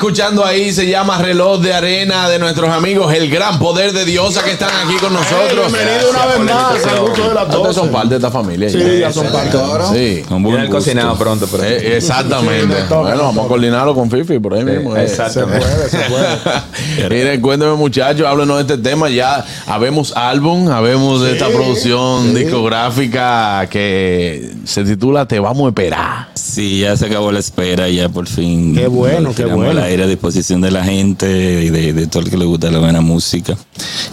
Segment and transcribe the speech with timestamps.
[0.00, 4.42] Escuchando ahí se llama Reloj de Arena de nuestros amigos El Gran Poder de Diosa
[4.42, 5.70] que están aquí con nosotros.
[5.70, 7.74] bienvenido una vez más al gusto de las Ustedes 12.
[7.74, 8.70] son parte de esta familia.
[8.70, 9.58] Sí, ya son parte.
[9.92, 10.22] Sí.
[10.26, 10.76] Con buen gusto.
[10.76, 11.64] cocinado pronto, pero.
[11.64, 12.74] Eh, exactamente.
[12.76, 14.96] Sí, toca, bueno, vamos a coordinarlo con Fifi por ahí mismo.
[14.96, 15.06] eh.
[15.06, 15.66] Se Exactamente.
[15.66, 17.08] puede, se puede.
[17.10, 19.10] Miren, cuénteme muchachos, háblenos de este tema.
[19.10, 26.28] Ya habemos álbum, habemos de esta producción discográfica que se titula Te vamos a esperar.
[26.50, 28.74] Sí, ya se acabó la espera, ya por fin.
[28.74, 29.70] Qué bueno, qué bueno.
[29.70, 32.70] al aire a disposición de la gente y de, de todo el que le gusta
[32.70, 33.56] la buena música.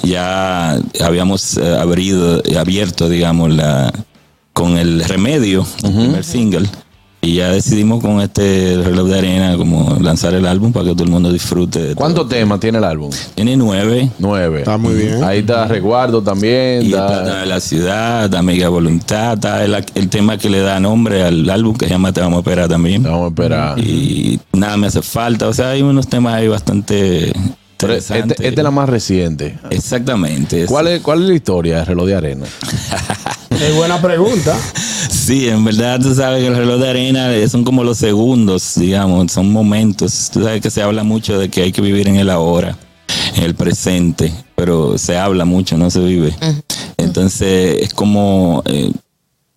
[0.04, 3.92] Ya habíamos eh, abrido, abierto, digamos, la
[4.54, 6.68] con el remedio, el primer single.
[7.20, 11.04] Y ya decidimos con este reloj de arena como lanzar el álbum para que todo
[11.04, 11.94] el mundo disfrute.
[11.96, 13.12] ¿Cuántos temas tiene el álbum?
[13.36, 14.10] Tiene nueve.
[14.20, 14.60] Nueve.
[14.60, 15.24] Está muy bien.
[15.24, 16.84] Ahí está Resguardo también.
[16.84, 20.80] Y está- está la ciudad, está Mega Voluntad, está el, el tema que le da
[20.80, 23.04] nombre al álbum que se llama Te vamos a esperar también.
[23.04, 23.80] Te vamos a esperar.
[23.80, 25.48] Y nada me hace falta.
[25.50, 27.34] O sea, hay unos temas ahí bastante.
[27.80, 29.58] Este, esta es la más reciente.
[29.70, 30.66] Exactamente.
[30.66, 32.46] ¿Cuál es, ¿Cuál es la historia de Reloj de Arena?
[33.60, 34.58] Es buena pregunta.
[35.10, 39.32] Sí, en verdad tú sabes que el reloj de arena son como los segundos, digamos,
[39.32, 40.30] son momentos.
[40.32, 42.78] Tú sabes que se habla mucho de que hay que vivir en el ahora,
[43.36, 46.36] en el presente, pero se habla mucho, no se vive.
[46.98, 48.92] Entonces es como eh,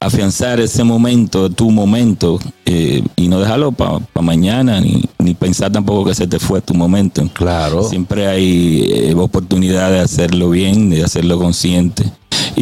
[0.00, 6.06] afianzar ese momento, tu momento, eh, y no dejarlo para mañana, ni, ni pensar tampoco
[6.06, 7.22] que se te fue tu momento.
[7.34, 7.84] Claro.
[7.84, 12.10] Siempre hay eh, oportunidad de hacerlo bien, de hacerlo consciente.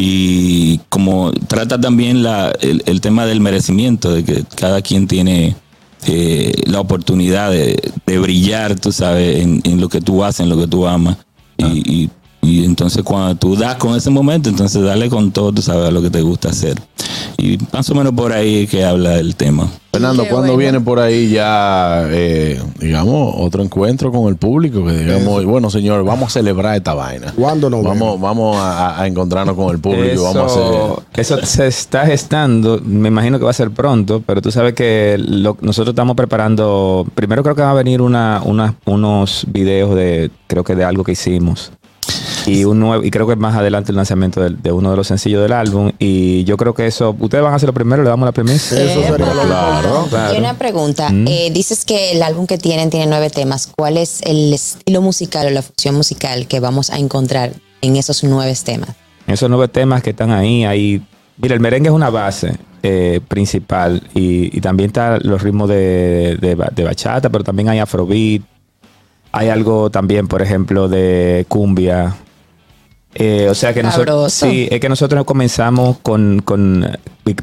[0.01, 5.57] Y como trata también la, el, el tema del merecimiento, de que cada quien tiene
[6.07, 10.49] eh, la oportunidad de, de brillar, tú sabes, en, en lo que tú haces, en
[10.49, 11.17] lo que tú amas.
[11.57, 11.65] Y,
[12.03, 12.09] y-
[12.49, 15.91] y entonces cuando tú das con ese momento, entonces dale con todo, tú sabes, a
[15.91, 16.79] lo que te gusta hacer.
[17.37, 19.67] Y más o menos por ahí es que habla el tema.
[19.91, 20.57] Fernando, Qué ¿cuándo bueno.
[20.59, 24.85] viene por ahí ya, eh, digamos, otro encuentro con el público?
[24.85, 27.33] Que digamos, bueno, señor, vamos a celebrar esta vaina.
[27.35, 30.13] ¿Cuándo nos Vamos, vamos a, a encontrarnos con el público.
[30.13, 31.03] y Vamos a hacer.
[31.15, 34.73] Eso, eso se está gestando, me imagino que va a ser pronto, pero tú sabes
[34.73, 39.95] que lo- nosotros estamos preparando, primero creo que va a venir una, una- unos videos
[39.95, 41.71] de, creo que de algo que hicimos.
[42.45, 45.41] Y un nuevo, y creo que más adelante el lanzamiento de, uno de los sencillos
[45.41, 45.91] del álbum.
[45.99, 48.81] Y yo creo que eso, ustedes van a hacerlo primero, le damos la primicia.
[48.81, 50.07] Eso sería lo Claro.
[50.09, 50.35] Claro.
[50.35, 51.09] Y una pregunta.
[51.27, 53.67] Eh, dices que el álbum que tienen tiene nueve temas.
[53.75, 57.51] ¿Cuál es el estilo musical o la función musical que vamos a encontrar
[57.81, 58.89] en esos nueve temas?
[59.27, 61.01] Esos nueve temas que están ahí, ahí.
[61.37, 66.37] Mira, el merengue es una base eh, principal y, y también están los ritmos de,
[66.41, 68.41] de ba- de bachata, pero también hay afrobeat.
[69.31, 72.15] Hay algo también, por ejemplo, de cumbia.
[73.15, 76.85] Eh, o sea que nosotros, sí, es que nosotros comenzamos con, con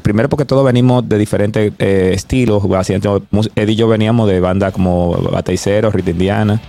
[0.01, 2.63] primero porque todos venimos de diferentes eh, estilos.
[3.55, 6.61] Eddie y yo veníamos de bandas como Bataiceros, Rita Indiana.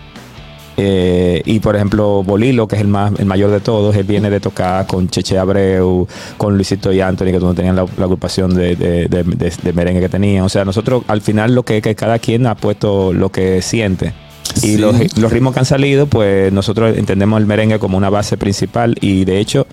[0.80, 4.30] Eh, y por ejemplo, Bolilo, que es el más el mayor de todos, él viene
[4.30, 8.54] de tocar con Cheche Abreu, con Luisito y Anthony, que no tenían la, la agrupación
[8.54, 10.44] de, de- de- de- de merengue que tenían.
[10.44, 14.12] O sea, nosotros al final lo que, que cada quien ha puesto lo que siente.
[14.56, 14.76] Y Sí.
[14.78, 18.94] los, los ritmos que han salido, pues nosotros entendemos el merengue como una base principal.
[19.00, 19.66] Y de hecho,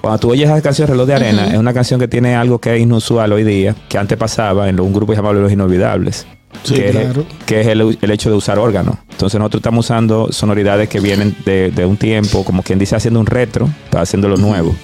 [0.00, 2.74] cuando tú oyes esa canción Reloj de Arena, es una canción que tiene algo que
[2.76, 6.26] es inusual hoy día, que antes pasaba en un grupo llamado Los Inolvidables.
[6.64, 7.20] Sí, que, claro.
[7.20, 8.96] es, que es el, el hecho de usar órganos.
[9.10, 13.20] Entonces nosotros estamos usando sonoridades que vienen de, de un tiempo, como quien dice, haciendo
[13.20, 14.74] un retro, para haciendo lo nuevo.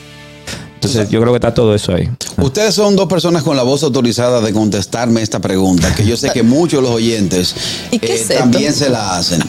[0.86, 2.08] Entonces yo creo que está todo eso ahí.
[2.38, 6.30] Ustedes son dos personas con la voz autorizada de contestarme esta pregunta, que yo sé
[6.30, 7.54] que muchos de los oyentes
[7.90, 9.42] ¿Y qué eh, también se la hacen.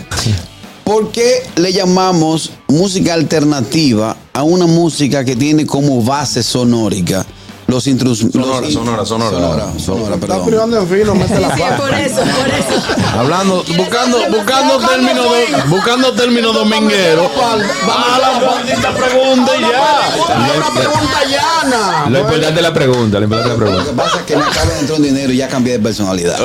[0.83, 7.25] ¿Por qué le llamamos música alternativa a una música que tiene como base sonórica
[7.67, 8.19] los intrus...
[8.31, 9.31] Sonora, sonora, sonora.
[9.31, 10.45] Sonora, sonora, Está perdón.
[10.45, 11.77] privando en fino, mete la Sí, pata.
[11.77, 13.17] por eso, por eso.
[13.17, 17.27] Hablando, buscando, buscando términos do- buscando términos domingueros.
[17.37, 20.47] Ah, la maldita pregunta y ya.
[20.47, 22.09] Es una pregunta llana.
[22.09, 23.91] Lo importante es la pregunta, lo importante es la Lo pregunta.
[23.91, 26.39] que pasa es que me acaba de entrar un dinero y ya cambié de personalidad.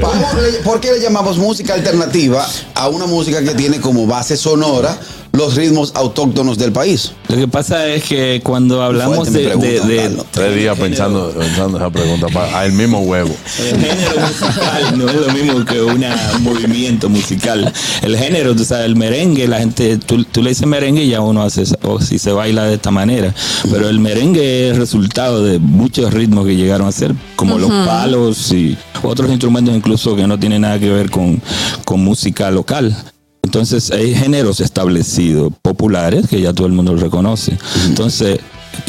[0.00, 0.26] Vamos,
[0.64, 4.96] ¿Por qué le llamamos música alternativa a una música que tiene como base sonora
[5.32, 7.12] los ritmos autóctonos del país?
[7.28, 10.26] Lo que pasa es que cuando hablamos de, pregunta, de- de- Carlos.
[10.32, 13.34] Tres días pensando, pensando esa pregunta para a el mismo huevo.
[13.60, 17.72] El género musical no es lo mismo que una- un movimiento musical.
[18.02, 21.20] El género, tú sabes, el merengue, la gente, tú, tú le dices merengue y ya
[21.20, 23.32] uno hace, o si se baila de esta manera.
[23.70, 28.52] Pero el merengue es resultado de muchos ritmos que llegaron a ser, como los palos
[28.52, 31.40] y otros instrumentos incluso que no tienen nada que ver con,
[31.84, 32.96] con música local.
[33.42, 37.58] Entonces hay géneros establecidos, populares, que ya todo el mundo reconoce.
[37.86, 38.38] Entonces,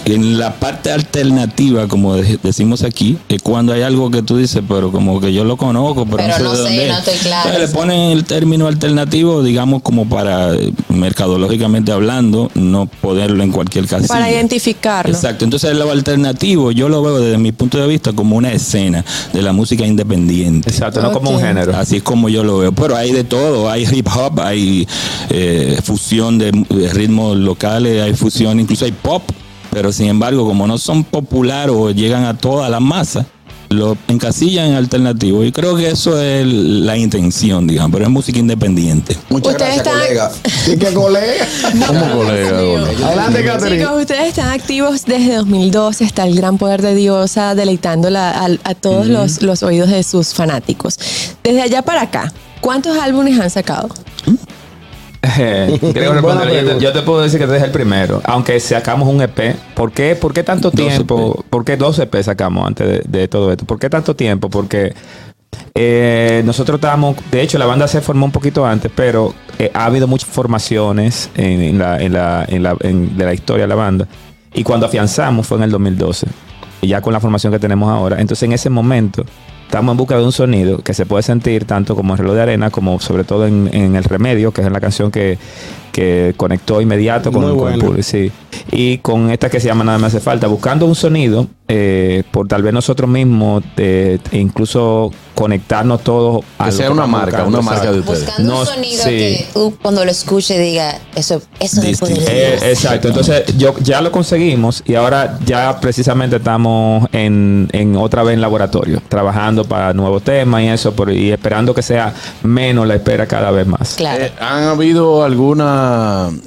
[0.06, 4.62] en la parte alternativa, como de- decimos aquí, es cuando hay algo que tú dices,
[4.68, 6.98] pero como que yo lo conozco, pero, Pero no sé no de sé, dónde no
[6.98, 7.76] estoy claro, Entonces, sí.
[7.76, 13.86] le ponen el término alternativo, digamos, como para, eh, mercadológicamente hablando, no ponerlo en cualquier
[13.88, 14.08] casilla.
[14.08, 15.14] Para identificarlo.
[15.14, 15.46] Exacto.
[15.46, 19.04] Entonces, lo alternativo, yo lo veo desde mi punto de vista como una escena
[19.34, 20.70] de la música independiente.
[20.70, 21.76] Exacto, no como un género.
[21.76, 22.72] Así es como yo lo veo.
[22.72, 23.70] Pero hay de todo.
[23.70, 24.88] Hay hip hop, hay
[25.30, 29.24] eh, fusión de, de ritmos locales, hay fusión, incluso hay pop.
[29.72, 33.26] Pero sin embargo, como no son populares o llegan a toda la masa,
[33.70, 35.46] lo encasillan en alternativo.
[35.46, 37.92] Y creo que eso es la intención, digamos.
[37.94, 39.16] Pero es música independiente.
[39.30, 40.32] Muchas Ustedes gracias, están- colega.
[40.66, 41.48] Sí que colega.
[41.88, 42.58] ¿Cómo colega?
[43.08, 43.80] Adelante, Catherine.
[43.86, 48.50] Chicos, ustedes están activos desde 2012, está el gran poder de Diosa deleitando la- a,
[48.66, 51.00] a todos los, los oídos de sus fanáticos.
[51.42, 53.88] Desde allá para acá, ¿cuántos álbumes han sacado?
[55.82, 59.56] Yo te, yo te puedo decir que desde el primero, aunque sacamos un EP.
[59.76, 61.44] ¿Por qué, por qué tanto Dos tiempo?
[61.50, 63.66] ¿Por qué dos EP sacamos antes de, de todo esto?
[63.66, 64.50] ¿Por qué tanto tiempo?
[64.50, 64.94] Porque
[65.74, 69.86] eh, nosotros estábamos, de hecho, la banda se formó un poquito antes, pero eh, ha
[69.86, 73.76] habido muchas formaciones en, en la, en la, en la, de la historia de la
[73.76, 74.08] banda.
[74.54, 76.28] Y cuando afianzamos fue en el 2012.
[76.82, 78.20] Y ya con la formación que tenemos ahora.
[78.20, 79.24] Entonces, en ese momento,
[79.72, 82.42] estamos en busca de un sonido que se puede sentir tanto como en Reloj de
[82.42, 85.38] Arena, como sobre todo en, en El Remedio, que es la canción que,
[85.92, 88.32] que conectó inmediato con, el público, sí.
[88.72, 92.48] Y con esta que se llama Nada me hace falta, buscando un sonido, eh, por
[92.48, 97.92] tal vez nosotros mismos, eh, incluso conectarnos todos a Que una marca, buscando, una marca
[97.92, 98.12] de exacto.
[98.12, 98.26] ustedes.
[98.28, 99.10] Buscando No, un sonido sí.
[99.10, 101.82] que tú cuando lo escuches diga, eso, eso
[102.28, 108.24] Eh, exacto, entonces yo ya lo conseguimos y ahora ya precisamente estamos en, en otra
[108.24, 112.86] vez en laboratorio, trabajando para nuevos temas y eso, por- y esperando que sea menos
[112.86, 113.96] la espera cada vez más.
[113.96, 114.24] Claro.
[114.26, 115.81] Eh, ¿Han habido alguna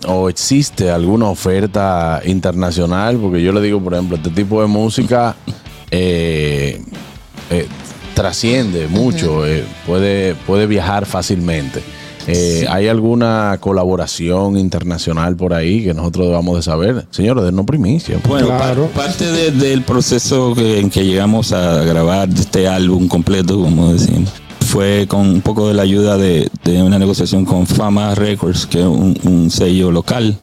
[0.06, 3.16] o existe alguna oferta internacional?
[3.18, 5.36] Porque yo le digo, por ejemplo, este tipo de música
[5.90, 6.82] eh,
[7.50, 7.66] eh,
[8.14, 11.82] trasciende mucho, eh, puede, puede viajar fácilmente.
[12.26, 17.06] Eh, ¿Hay alguna colaboración internacional por ahí que nosotros debamos de saber?
[17.10, 18.18] Señores, denos primicia.
[18.26, 23.60] Bueno, pa- parte de- del proceso que- en que llegamos a grabar este álbum completo,
[23.60, 24.30] como decimos,
[24.74, 26.50] fue con un poco de la ayuda de,
[26.82, 30.36] una negociación con Fama Records, que es un, sello local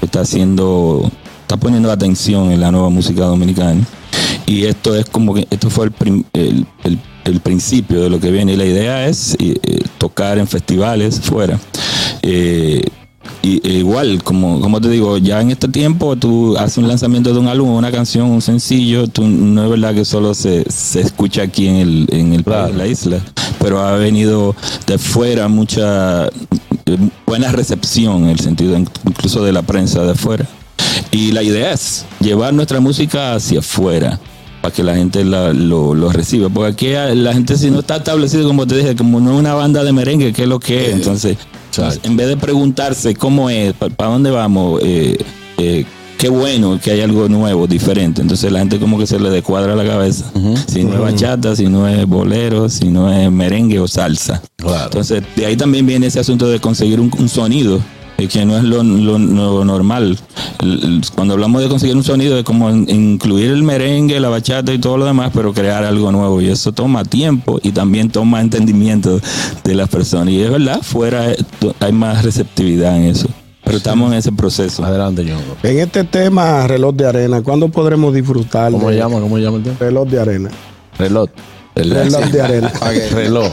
[0.00, 1.08] que está haciendo,
[1.42, 3.80] está poniendo atención en la nueva música dominicana.
[4.46, 5.92] Y esto es como que, esto fue
[6.32, 8.54] el principio de lo que viene.
[8.54, 11.56] Y la idea es eh, eh, tocar en festivales fuera.
[12.22, 12.82] Eh,
[13.48, 17.32] y, e igual, como, como te digo, ya en este tiempo tú haces un lanzamiento
[17.32, 21.00] de un álbum, una canción, un sencillo, tú, no es verdad que solo se, se
[21.00, 23.20] escucha aquí en el, en el país, la isla,
[23.60, 24.54] pero ha venido
[24.86, 26.30] de fuera mucha eh,
[27.26, 30.46] buena recepción en el sentido in- incluso de la prensa de fuera.
[31.10, 34.18] Y la idea es llevar nuestra música hacia afuera
[34.70, 36.48] que la gente la- lo, lo reciba.
[36.48, 39.38] Porque aquí eh, la gente si no está establecido, como te dije, como no es
[39.38, 40.94] una banda de merengue, ¿qué es lo que es?
[40.94, 41.36] Entonces,
[41.70, 42.00] Exacto.
[42.08, 45.18] en vez de preguntarse cómo es, para dónde vamos, eh,
[45.58, 45.84] eh,
[46.18, 48.20] qué bueno que hay algo nuevo, diferente.
[48.22, 50.32] Entonces la gente como que se le descuadra la cabeza.
[50.66, 54.42] Si no es bachata, si no es bolero, si no es merengue o salsa.
[54.56, 54.84] Claro.
[54.86, 57.80] Entonces de ahí también viene ese asunto de conseguir un, un sonido.
[58.18, 60.18] Que no es lo, lo- lo normal.
[61.14, 64.78] Cuando hablamos de conseguir un sonido, es como in- incluir el merengue, la bachata y
[64.78, 66.40] todo lo demás, pero crear algo nuevo.
[66.42, 69.20] Y eso toma tiempo y también toma entendimiento
[69.62, 70.30] de las personas.
[70.34, 71.26] Y es verdad, fuera
[71.78, 73.28] hay más receptividad en eso.
[73.64, 74.84] Pero estamos en ese proceso.
[74.84, 75.56] Adelante, Ñongo.
[75.62, 79.20] En este tema, reloj de arena, ¿cuándo podremos disfrutar ¿Cómo de se llama?
[79.20, 79.76] ¿Cómo se llama el tema?
[79.78, 80.50] reloj de arena?
[80.98, 81.28] Reloj.
[81.76, 82.72] Reloj de arena.
[82.72, 83.52] Que- Reloj.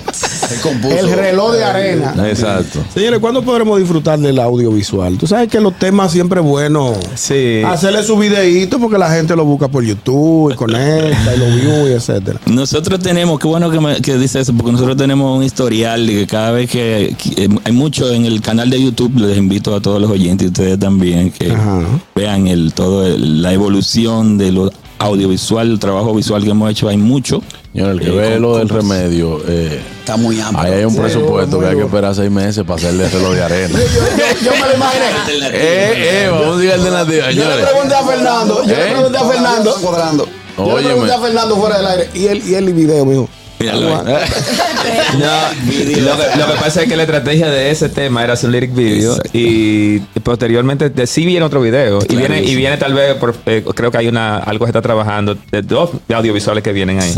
[0.90, 2.14] El reloj de arena.
[2.30, 2.80] Exacto.
[2.94, 5.18] Señores, ¿cuándo podremos disfrutar del audiovisual?
[5.18, 7.62] Tú sabes que los temas siempre es bueno Sí.
[7.66, 11.88] hacerle su videíto porque la gente lo busca por YouTube y conecta y lo view
[11.88, 12.40] y etcétera.
[12.46, 16.14] Nosotros tenemos, qué bueno que, me, que dice eso, porque nosotros tenemos un historial de
[16.14, 19.76] que cada vez que, que, eh, hay mucho en el canal de YouTube, les invito
[19.76, 21.82] a todos los oyentes y ustedes también que Ajá.
[22.16, 26.88] vean el todo el- la evolución de lo audiovisual, el trabajo visual que hemos hecho,
[26.88, 27.42] hay mucho.
[27.74, 30.62] Señor, el que Eh, ve con- lo con- del remedio, eh, Está muy amplio.
[30.64, 33.44] ahí hay un Sí, presupuesto que hay que esperar seis meses para hacerle reloj de
[33.44, 33.80] arena.
[34.44, 35.06] Yo me lo imaginé.
[35.52, 35.94] eh,
[36.26, 38.78] eh, vamos a decir alternativa, Yo le pregunté a Fernando, yo ¿Eh?
[38.86, 40.30] le pregunté a Fernando, cuadrando.
[40.58, 43.28] yo le pregunté a Fernando fuera del aire y él y él y video, mijo.
[43.58, 44.14] Míralo ahí.
[45.18, 45.26] No,
[46.02, 48.54] lo, que, lo que pasa es que la estrategia de ese tema era hacer un
[48.54, 49.32] lyric video Exacto.
[49.34, 53.64] y posteriormente de, sí viene otro video y viene y viene tal vez por- eh,
[53.74, 57.16] creo que hay una algo que se está trabajando de dos audiovisuales que vienen ahí.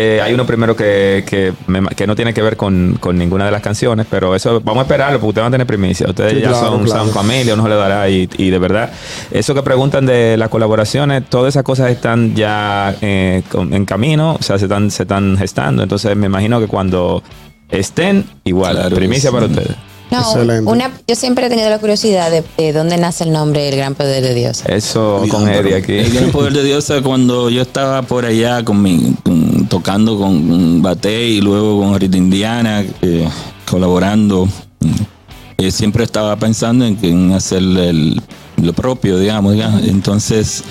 [0.00, 3.44] Eh, hay uno primero que, que, me- que no tiene que ver con, con ninguna
[3.46, 6.06] de las canciones, pero eso vamos a esperarlo porque ustedes van a tener primicia.
[6.08, 7.04] Ustedes Sí, ya claro, son, claro.
[7.04, 8.90] son familia, uno se le dará y, y de verdad,
[9.32, 14.36] eso que preguntan de las colaboraciones, todas esas cosas están ya eh, con- en camino,
[14.38, 15.82] o sea, se están, se están gestando.
[15.82, 17.22] Entonces me imagino que cuando
[17.70, 19.34] estén, igual, Claro, primicia sí.
[19.34, 19.76] para ustedes.
[20.10, 20.70] No, Excelente.
[20.70, 23.94] una, yo siempre he tenido la curiosidad de, de dónde nace el nombre El Gran
[23.94, 24.64] Poder de Dios.
[24.66, 25.98] Eso con Eddie aquí.
[25.98, 29.14] El gran poder de Dios es cuando yo estaba por allá con mi,
[29.68, 32.84] tocando con Bate y luego con Rita Indiana,
[33.70, 34.48] colaborando.
[35.58, 39.56] eh, siempre estaba pensando en, hacer lo propio, digamos.
[39.56, 39.78] ya.
[39.84, 40.64] Entonces,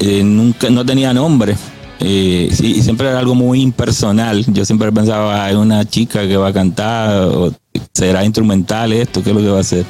[0.00, 1.56] eh, nunca, no tenía nombre.
[2.00, 4.44] Eh, sí, siempre era algo muy impersonal.
[4.52, 7.28] Yo siempre pensaba, hay una chica que va a cantar,
[7.92, 9.84] será instrumental esto, ¿qué es lo que va a hacer?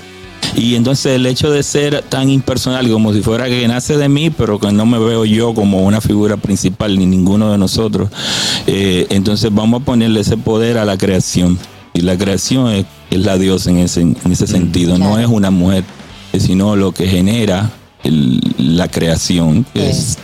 [0.57, 4.31] Y entonces el hecho de ser tan impersonal, como si fuera que nace de mí,
[4.31, 8.09] pero que no me veo yo como una figura principal, ni ninguno de nosotros,
[8.67, 11.59] eh, entonces vamos a ponerle ese poder a la creación.
[11.93, 15.51] Y la creación es, es la diosa en ese, en ese sentido, no es una
[15.51, 15.85] mujer,
[16.33, 17.71] eh, sino lo que genera
[18.03, 20.17] el- la creación, que es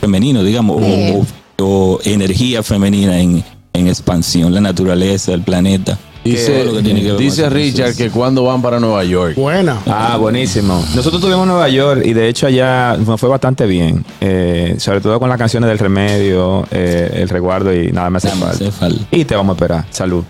[0.00, 1.26] femenino, digamos, o- Sí.
[1.58, 5.98] o, o energía femenina en, en expansión, la naturaleza, el planeta.
[6.22, 7.48] Dice, Todo lo que tiene que ver con dice.
[7.48, 9.36] Richard que cuando van para Nueva York.
[9.36, 9.78] Buena.
[9.86, 10.74] Ah, buenísimo.
[10.94, 14.04] Nosotros estuvimos en Nueva York y de hecho allá nos fue bastante bien.
[14.20, 18.70] Eh, sobre todo con las canciones del remedio, eh, el resguardo y nada más hace
[18.70, 19.04] falta.
[19.10, 19.84] Y te vamos a esperar.
[19.90, 20.24] Salud.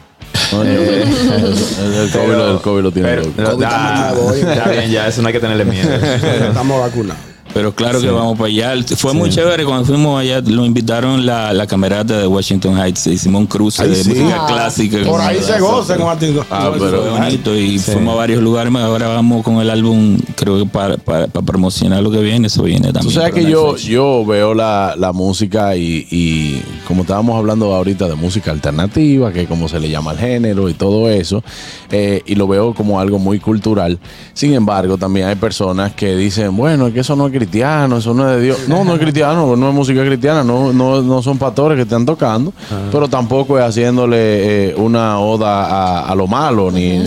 [0.53, 4.69] Yo- Eh, el, el COVID, lo- el COVID lo tiene Pero, pero- COVID ah, está
[4.71, 5.89] bien, ya eso no hay que tenerle miedo.
[5.93, 7.21] Estamos vacunados.
[7.53, 8.75] Pero claro que vamos para allá.
[8.97, 10.41] Fue muy chévere cuando fuimos allá.
[10.41, 13.07] Lo invitaron la, la camerata de Washington Heights.
[13.09, 14.11] Hicimos un cruce Ay, de sí.
[14.11, 14.47] música Ah.
[14.47, 14.99] clásica.
[15.05, 16.37] Por ahí se goza en Martín.
[16.51, 18.73] Ah, pero- Fue bonito y fuimos a varios lugares.
[18.77, 22.47] Ahora vamos con el álbum, creo que para, para, para promocionar lo que viene.
[22.47, 23.05] Eso viene también.
[23.05, 28.09] Tú sabes que yo, yo veo la, la música y, y como estábamos hablando ahorita
[28.09, 31.43] de música alternativa, que como se le llama al género y todo eso,
[31.91, 33.99] eh, y lo veo como algo muy cultural.
[34.35, 38.13] Sin embargo, también hay personas que dicen, bueno, es que eso no es cristiano, eso
[38.15, 38.59] no es de Dios.
[38.69, 42.05] No, no es cristiano, no es música cristiana, no, no, no son pastores que están
[42.05, 42.53] tocando,
[42.93, 47.07] pero tampoco es haciéndole eh, una oda a, a lo malo, ni, ni-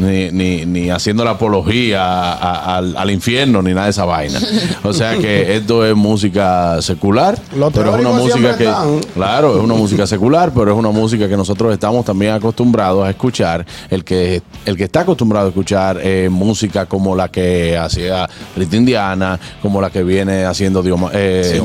[0.00, 4.04] ni, ni, ni haciendo la apología a- a- al, al infierno, ni nada de esa
[4.04, 4.38] vaina.
[4.82, 7.38] O sea que esto es música secular,
[7.72, 9.00] pero es una música que, están.
[9.14, 13.10] claro, es una música secular, pero es una música que nosotros estamos también acostumbrados a
[13.10, 13.64] escuchar.
[13.90, 18.76] El que, el que está acostumbrado a escuchar eh, música como la que hacía Rita
[18.76, 21.60] Indiana, como la que viene haciendo Dioma- eh, Sí,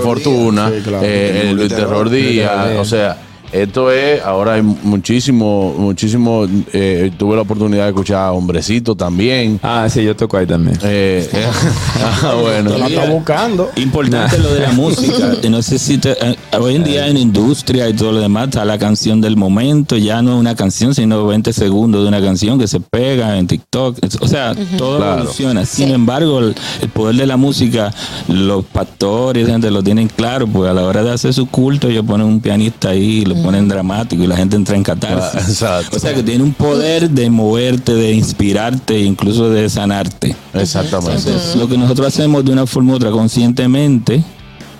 [0.00, 0.70] Fortuna.
[0.70, 1.00] Sí, claro.
[1.04, 3.16] eh, el Terror Díaz, o sea.
[3.52, 9.58] Esto es, ahora hay muchísimo, muchísimo, eh, tuve la oportunidad de escuchar a Hombrecito también.
[9.62, 10.78] Ah, sí, yo toco ahí también.
[10.82, 11.46] Eh, eh,
[12.22, 12.78] ah, bueno.
[12.78, 13.70] La está buscando.
[13.76, 15.32] Importante lo de la música.
[15.50, 18.64] No sé si te- eh, hoy en día en industria y todo lo demás está
[18.64, 19.96] la canción del momento.
[19.96, 23.46] Ya no es una canción, sino 20 segundos de una canción que se pega en
[23.48, 23.98] TikTok.
[24.20, 25.14] O sea, todo Claro.
[25.22, 25.64] evoluciona.
[25.66, 25.92] Sin Sí.
[25.92, 27.92] embargo, el, el poder de la música,
[28.28, 32.04] los pastores, gente lo tienen claro, pues a la hora de hacer su culto, ellos
[32.06, 35.48] ponen un pianista ahí, lo ponen dramático y la gente entra en Ah, catarsis.
[35.48, 35.96] exacto.
[35.96, 40.34] O sea, que tiene un poder de moverte, de inspirarte, incluso de sanarte.
[40.54, 41.16] Exactamente.
[41.28, 44.22] Entonces, lo que nosotros hacemos de una forma u otra conscientemente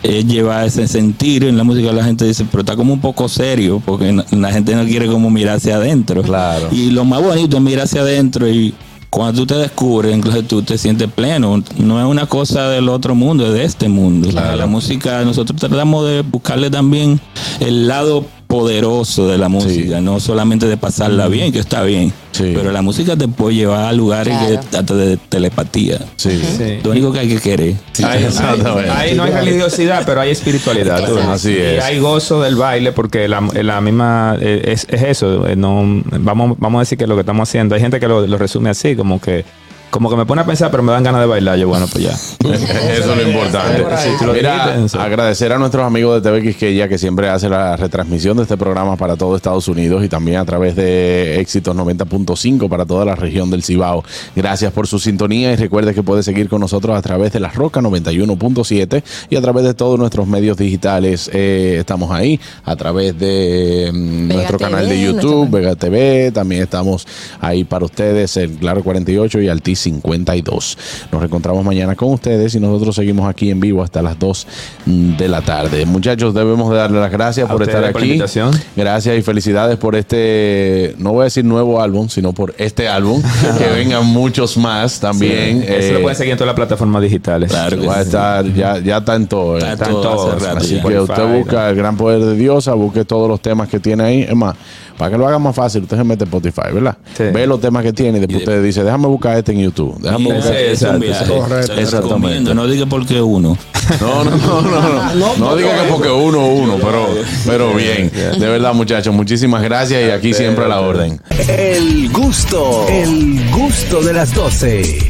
[0.02, 1.92] es llevar ese sentir en la música.
[1.92, 5.06] La gente dice, pero está como un poco serio, porque no- la gente no quiere
[5.06, 6.22] como mirar hacia adentro.
[6.22, 6.68] Claro.
[6.72, 8.72] Y lo más bonito es mirar hacia adentro y
[9.10, 11.62] cuando tú te descubres, entonces tú te sientes pleno.
[11.78, 14.30] No es una cosa del otro mundo, es de este mundo.
[14.32, 17.20] La música, nosotros tratamos de buscarle también
[17.58, 22.50] el lado poderoso de la música, no solamente de pasarla bien, que está bien, Sí.
[22.52, 24.60] pero la música te puede llevar a lugares Claro.
[24.70, 25.98] que hasta de telepatía.
[26.16, 26.40] Sí.
[26.58, 26.78] Sí.
[26.82, 27.74] Lo único que hay que querer.
[28.02, 31.00] Ahí, no hay religiosidad, pero hay espiritualidad.
[31.30, 31.84] Así Y es.
[31.84, 35.46] hay gozo del baile porque la, la misma eh, es, es eso.
[35.46, 37.76] eh, No, vamos, vamos a decir que lo que estamos haciendo.
[37.76, 39.44] Hay gente que lo, lo resume así, como que
[39.90, 41.58] como que me pone a pensar, pero me dan ganas de bailar.
[41.58, 42.12] Yo, bueno, pues ya.
[42.50, 43.84] Eso es lo importante.
[44.32, 48.56] Mira, agradecer a nuestros amigos de TV Quisqueya que siempre hace la retransmisión de este
[48.56, 53.16] programa para todo Estados Unidos y también a través de Éxitos 90.5 para toda la
[53.16, 54.04] región del Cibao.
[54.36, 57.48] Gracias por su sintonía y recuerde que puede seguir con nosotros a través de La
[57.48, 61.30] Roca 91.7 y a través de todos nuestros medios digitales.
[61.32, 65.50] Eh, estamos ahí a través de mm, Vega nuestro TV, canal de YouTube.
[65.50, 66.30] Vega TV.
[66.32, 67.06] También estamos
[67.40, 70.78] ahí para ustedes, el Claro 48 y Alti 52.
[71.12, 74.46] Nos reencontramos mañana con ustedes y nosotros seguimos aquí en vivo hasta las 2
[74.86, 75.86] de la tarde.
[75.86, 78.08] Muchachos, debemos de darle las gracias A por estar por aquí.
[78.10, 78.50] invitación.
[78.76, 83.22] Gracias y felicidades por este, no voy a decir nuevo álbum, sino por este álbum.
[83.58, 85.62] que vengan muchos más también.
[85.62, 87.50] Eso Eh, lo pueden seguir en todas las plataformas digitales.
[87.50, 88.02] Claro va a sí.
[88.08, 89.56] estar, ya, ya está en todo.
[89.56, 89.58] eh.
[89.60, 90.82] Está Están todo rato Así ya.
[90.82, 94.02] que Spotify, usted busca el gran poder de Diosa, busque todos los temas que tiene
[94.02, 94.22] ahí.
[94.22, 94.54] Es más,
[94.98, 96.96] para que lo haga más fácil, usted se mete a Spotify, ¿verdad?
[97.16, 97.24] Sí.
[97.32, 99.69] Ve los temas que tiene y después usted dice, déjame buscar este en YouTube.
[100.00, 100.54] Déjame Sí, buscar.
[100.56, 101.26] es un exacto, viaje.
[101.26, 101.66] correcto.
[101.66, 102.54] Se lo Exactamente.
[102.54, 103.56] No diga por qué uno.
[104.00, 105.14] No, no, no, no.
[105.14, 107.08] No, no digo que porque uno, uno, pero,
[107.46, 108.10] pero bien.
[108.12, 111.20] De verdad, muchachos, muchísimas gracias y aquí siempre a la orden.
[111.48, 115.08] El gusto, el gusto de las 12.